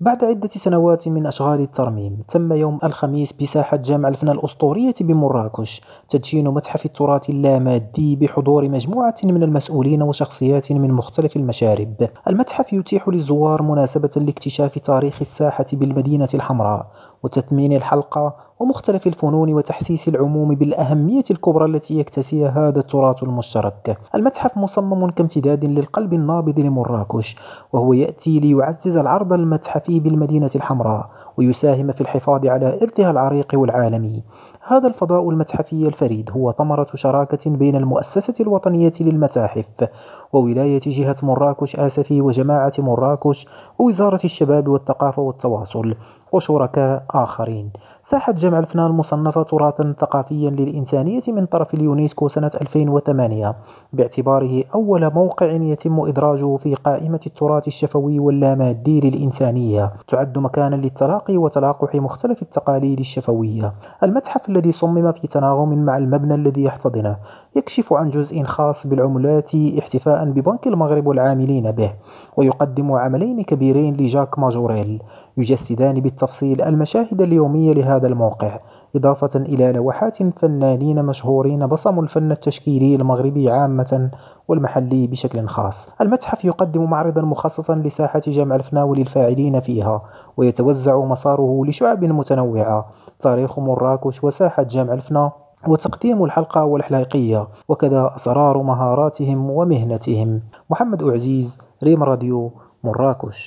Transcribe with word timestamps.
بعد 0.00 0.24
عدة 0.24 0.48
سنوات 0.48 1.08
من 1.08 1.26
أشغال 1.26 1.60
الترميم، 1.60 2.18
تم 2.28 2.52
يوم 2.52 2.78
الخميس 2.84 3.32
بساحة 3.32 3.76
جامع 3.76 4.08
الفناء 4.08 4.34
الأسطورية 4.34 4.94
بمراكش 5.00 5.82
تدشين 6.08 6.48
متحف 6.48 6.86
التراث 6.86 7.30
اللامادي 7.30 8.16
بحضور 8.16 8.68
مجموعة 8.68 9.14
من 9.24 9.42
المسؤولين 9.42 10.02
وشخصيات 10.02 10.72
من 10.72 10.92
مختلف 10.92 11.36
المشارب. 11.36 12.08
المتحف 12.28 12.72
يتيح 12.72 13.08
للزوار 13.08 13.62
مناسبة 13.62 14.10
لاكتشاف 14.16 14.78
تاريخ 14.78 15.18
الساحة 15.20 15.66
بالمدينة 15.72 16.28
الحمراء 16.34 16.86
وتثمين 17.22 17.72
الحلقة 17.72 18.36
ومختلف 18.60 19.06
الفنون 19.06 19.54
وتحسيس 19.54 20.08
العموم 20.08 20.54
بالأهمية 20.54 21.24
الكبرى 21.30 21.64
التي 21.64 21.98
يكتسيها 21.98 22.68
هذا 22.68 22.80
التراث 22.80 23.22
المشترك. 23.22 23.98
المتحف 24.14 24.56
مصمم 24.56 25.10
كامتداد 25.10 25.64
للقلب 25.64 26.12
النابض 26.12 26.60
لمراكش 26.60 27.36
وهو 27.72 27.92
يأتي 27.92 28.40
ليعزز 28.40 28.96
العرض 28.96 29.32
المتحفي 29.32 30.00
بالمدينة 30.00 30.50
الحمراء 30.54 31.10
ويساهم 31.36 31.92
في 31.92 32.00
الحفاظ 32.00 32.46
على 32.46 32.78
إرثها 32.82 33.10
العريق 33.10 33.46
والعالمي 33.54 34.22
هذا 34.68 34.88
الفضاء 34.88 35.30
المتحفي 35.30 35.86
الفريد 35.88 36.30
هو 36.30 36.52
ثمرة 36.52 36.86
شراكة 36.94 37.50
بين 37.50 37.76
المؤسسة 37.76 38.34
الوطنية 38.40 38.92
للمتاحف 39.00 39.88
وولاية 40.32 40.80
جهة 40.86 41.16
مراكش 41.22 41.76
آسفي 41.76 42.20
وجماعة 42.20 42.72
مراكش 42.78 43.46
ووزارة 43.78 44.20
الشباب 44.24 44.68
والثقافة 44.68 45.22
والتواصل 45.22 45.94
وشركاء 46.32 47.04
آخرين. 47.10 47.70
ساحة 48.04 48.32
جمع 48.32 48.58
الفنان 48.58 48.86
المصنفة 48.86 49.42
تراثا 49.42 49.94
ثقافيا 50.00 50.50
للإنسانية 50.50 51.20
من 51.28 51.46
طرف 51.46 51.74
اليونسكو 51.74 52.28
سنة 52.28 52.50
2008 52.60 53.56
باعتباره 53.92 54.64
أول 54.74 55.12
موقع 55.14 55.52
يتم 55.52 56.00
إدراجه 56.00 56.56
في 56.56 56.74
قائمة 56.74 57.20
التراث 57.26 57.68
الشفوي 57.68 58.18
واللامادي 58.18 59.00
للإنسانية. 59.00 59.92
تعد 60.08 60.38
مكانا 60.38 60.76
للتلاقي 60.76 61.36
وتلاقح 61.36 61.94
مختلف 61.94 62.42
التقاليد 62.42 62.98
الشفوية. 63.00 63.74
المتحف 64.02 64.48
الذي 64.56 64.72
صمم 64.72 65.12
في 65.12 65.26
تناغم 65.26 65.84
مع 65.84 65.96
المبنى 65.98 66.34
الذي 66.34 66.64
يحتضنه 66.64 67.16
يكشف 67.56 67.92
عن 67.92 68.10
جزء 68.10 68.42
خاص 68.42 68.86
بالعملات 68.86 69.50
احتفاء 69.78 70.24
ببنك 70.24 70.66
المغرب 70.66 71.06
والعاملين 71.06 71.70
به 71.70 71.92
ويقدم 72.36 72.92
عملين 72.92 73.42
كبيرين 73.42 73.96
لجاك 73.96 74.38
ماجوريل 74.38 75.02
يجسدان 75.36 76.00
بالتفصيل 76.00 76.62
المشاهد 76.62 77.22
اليومية 77.22 77.72
لهذا 77.72 78.06
الموقع 78.06 78.58
إضافة 78.96 79.40
إلى 79.40 79.72
لوحات 79.72 80.22
فنانين 80.38 81.04
مشهورين 81.04 81.66
بصموا 81.66 82.02
الفن 82.02 82.32
التشكيلي 82.32 82.96
المغربي 82.96 83.50
عامة 83.50 84.10
والمحلي 84.48 85.06
بشكل 85.06 85.46
خاص. 85.48 85.88
المتحف 86.00 86.44
يقدم 86.44 86.90
معرضا 86.90 87.22
مخصصا 87.22 87.74
لساحة 87.74 88.20
جمع 88.26 88.56
الفناء 88.56 88.94
للفاعلين 88.94 89.60
فيها 89.60 90.02
ويتوزع 90.36 91.04
مساره 91.04 91.62
لشعب 91.66 92.04
متنوعة 92.04 92.86
تاريخ 93.20 93.58
مراكش 93.58 94.24
وساحة 94.24 94.62
جمع 94.62 94.92
الفناء 94.92 95.32
وتقديم 95.68 96.24
الحلقة 96.24 96.64
والحليقية 96.64 97.48
وكذا 97.68 98.12
أسرار 98.16 98.62
مهاراتهم 98.62 99.50
ومهنتهم. 99.50 100.40
محمد 100.70 101.02
أعزيز 101.02 101.58
ريم 101.84 102.02
راديو 102.02 102.52
مراكش. 102.84 103.46